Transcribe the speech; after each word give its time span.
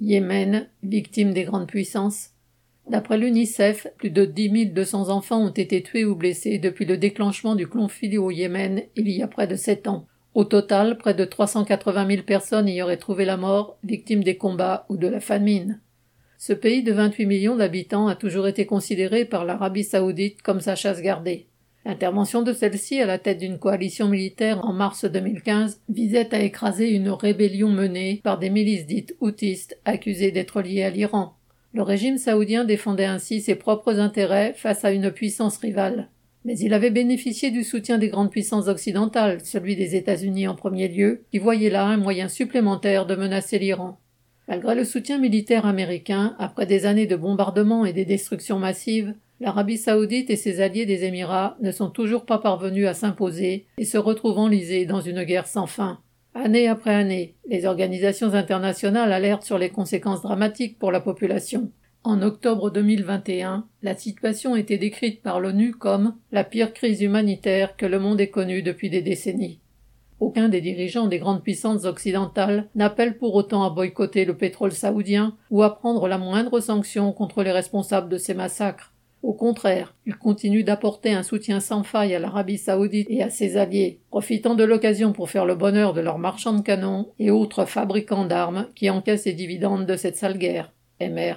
Yémen, 0.00 0.68
victime 0.82 1.32
des 1.32 1.44
grandes 1.44 1.66
puissances. 1.66 2.30
D'après 2.88 3.18
l'UNICEF, 3.18 3.86
plus 3.98 4.10
de 4.10 4.24
10 4.24 4.66
200 4.66 5.10
enfants 5.10 5.44
ont 5.44 5.50
été 5.50 5.82
tués 5.82 6.04
ou 6.04 6.14
blessés 6.14 6.58
depuis 6.58 6.86
le 6.86 6.96
déclenchement 6.96 7.54
du 7.54 7.66
conflit 7.66 8.16
au 8.16 8.30
Yémen 8.30 8.82
il 8.96 9.10
y 9.10 9.22
a 9.22 9.28
près 9.28 9.46
de 9.46 9.56
sept 9.56 9.86
ans. 9.86 10.06
Au 10.34 10.44
total, 10.44 10.96
près 10.96 11.12
de 11.12 11.24
380 11.24 12.06
000 12.08 12.22
personnes 12.22 12.68
y 12.68 12.80
auraient 12.80 12.96
trouvé 12.96 13.24
la 13.24 13.36
mort, 13.36 13.76
victimes 13.84 14.24
des 14.24 14.36
combats 14.36 14.86
ou 14.88 14.96
de 14.96 15.08
la 15.08 15.20
famine. 15.20 15.80
Ce 16.38 16.54
pays 16.54 16.82
de 16.82 16.92
28 16.92 17.26
millions 17.26 17.56
d'habitants 17.56 18.08
a 18.08 18.16
toujours 18.16 18.48
été 18.48 18.64
considéré 18.64 19.26
par 19.26 19.44
l'Arabie 19.44 19.84
saoudite 19.84 20.40
comme 20.40 20.60
sa 20.60 20.76
chasse 20.76 21.02
gardée. 21.02 21.49
L'intervention 21.90 22.42
de 22.42 22.52
celle-ci 22.52 23.00
à 23.00 23.06
la 23.06 23.18
tête 23.18 23.38
d'une 23.38 23.58
coalition 23.58 24.06
militaire 24.06 24.64
en 24.64 24.72
mars 24.72 25.04
2015 25.04 25.80
visait 25.88 26.32
à 26.32 26.38
écraser 26.38 26.90
une 26.90 27.10
rébellion 27.10 27.68
menée 27.68 28.20
par 28.22 28.38
des 28.38 28.48
milices 28.48 28.86
dites 28.86 29.16
houtistes 29.18 29.76
accusées 29.84 30.30
d'être 30.30 30.62
liées 30.62 30.84
à 30.84 30.90
l'Iran. 30.90 31.34
Le 31.74 31.82
régime 31.82 32.16
saoudien 32.16 32.64
défendait 32.64 33.06
ainsi 33.06 33.40
ses 33.40 33.56
propres 33.56 33.98
intérêts 33.98 34.54
face 34.56 34.84
à 34.84 34.92
une 34.92 35.10
puissance 35.10 35.56
rivale. 35.56 36.10
Mais 36.44 36.56
il 36.60 36.74
avait 36.74 36.92
bénéficié 36.92 37.50
du 37.50 37.64
soutien 37.64 37.98
des 37.98 38.08
grandes 38.08 38.30
puissances 38.30 38.68
occidentales, 38.68 39.40
celui 39.42 39.74
des 39.74 39.96
États-Unis 39.96 40.46
en 40.46 40.54
premier 40.54 40.86
lieu, 40.86 41.24
qui 41.32 41.38
voyaient 41.38 41.70
là 41.70 41.86
un 41.86 41.96
moyen 41.96 42.28
supplémentaire 42.28 43.04
de 43.04 43.16
menacer 43.16 43.58
l'Iran. 43.58 43.98
Malgré 44.46 44.76
le 44.76 44.84
soutien 44.84 45.18
militaire 45.18 45.66
américain, 45.66 46.36
après 46.38 46.66
des 46.66 46.86
années 46.86 47.08
de 47.08 47.16
bombardements 47.16 47.84
et 47.84 47.92
des 47.92 48.04
destructions 48.04 48.60
massives, 48.60 49.12
l'Arabie 49.40 49.78
saoudite 49.78 50.30
et 50.30 50.36
ses 50.36 50.60
alliés 50.60 50.86
des 50.86 51.04
Émirats 51.04 51.56
ne 51.60 51.72
sont 51.72 51.90
toujours 51.90 52.26
pas 52.26 52.38
parvenus 52.38 52.86
à 52.86 52.94
s'imposer 52.94 53.66
et 53.78 53.84
se 53.84 53.98
retrouvent 53.98 54.38
enlisés 54.38 54.84
dans 54.84 55.00
une 55.00 55.24
guerre 55.24 55.46
sans 55.46 55.66
fin. 55.66 56.00
Année 56.34 56.68
après 56.68 56.94
année, 56.94 57.34
les 57.48 57.66
organisations 57.66 58.34
internationales 58.34 59.12
alertent 59.12 59.42
sur 59.42 59.58
les 59.58 59.70
conséquences 59.70 60.22
dramatiques 60.22 60.78
pour 60.78 60.92
la 60.92 61.00
population. 61.00 61.72
En 62.04 62.22
octobre 62.22 62.70
2021, 62.70 63.66
la 63.82 63.94
situation 63.96 64.56
était 64.56 64.78
décrite 64.78 65.22
par 65.22 65.40
l'ONU 65.40 65.72
comme 65.72 66.14
la 66.32 66.44
pire 66.44 66.72
crise 66.72 67.02
humanitaire 67.02 67.76
que 67.76 67.86
le 67.86 67.98
monde 67.98 68.20
ait 68.20 68.30
connue 68.30 68.62
depuis 68.62 68.90
des 68.90 69.02
décennies. 69.02 69.60
Aucun 70.20 70.50
des 70.50 70.60
dirigeants 70.60 71.08
des 71.08 71.18
grandes 71.18 71.42
puissances 71.42 71.86
occidentales 71.86 72.68
n'appelle 72.74 73.16
pour 73.16 73.34
autant 73.34 73.64
à 73.64 73.70
boycotter 73.70 74.24
le 74.24 74.36
pétrole 74.36 74.72
saoudien 74.72 75.34
ou 75.50 75.62
à 75.62 75.74
prendre 75.76 76.08
la 76.08 76.18
moindre 76.18 76.60
sanction 76.60 77.12
contre 77.12 77.42
les 77.42 77.52
responsables 77.52 78.10
de 78.10 78.18
ces 78.18 78.34
massacres. 78.34 78.92
Au 79.22 79.34
contraire, 79.34 79.94
ils 80.06 80.16
continuent 80.16 80.64
d'apporter 80.64 81.12
un 81.12 81.22
soutien 81.22 81.60
sans 81.60 81.82
faille 81.82 82.14
à 82.14 82.18
l'Arabie 82.18 82.56
saoudite 82.56 83.06
et 83.10 83.22
à 83.22 83.28
ses 83.28 83.58
alliés, 83.58 84.00
profitant 84.10 84.54
de 84.54 84.64
l'occasion 84.64 85.12
pour 85.12 85.28
faire 85.28 85.44
le 85.44 85.54
bonheur 85.54 85.92
de 85.92 86.00
leurs 86.00 86.18
marchands 86.18 86.54
de 86.54 86.62
canons 86.62 87.12
et 87.18 87.30
autres 87.30 87.66
fabricants 87.66 88.24
d'armes 88.24 88.66
qui 88.74 88.88
encaissent 88.88 89.26
les 89.26 89.34
dividendes 89.34 89.86
de 89.86 89.96
cette 89.96 90.16
sale 90.16 90.38
guerre. 90.38 90.72
MR 91.00 91.28